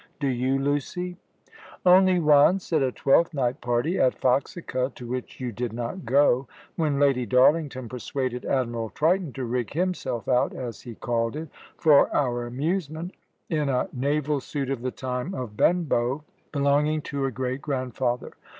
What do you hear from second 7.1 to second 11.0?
Darlington persuaded Admiral Triton to rig himself out, as he